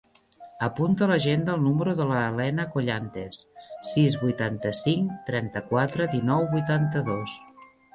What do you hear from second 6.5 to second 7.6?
vuitanta-dos.